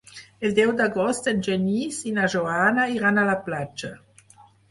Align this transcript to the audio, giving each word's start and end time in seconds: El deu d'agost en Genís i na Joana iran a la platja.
El 0.47 0.53
deu 0.59 0.71
d'agost 0.79 1.27
en 1.31 1.43
Genís 1.49 1.99
i 2.11 2.15
na 2.17 2.25
Joana 2.35 2.87
iran 2.97 3.19
a 3.19 3.27
la 3.31 3.37
platja. 3.51 3.93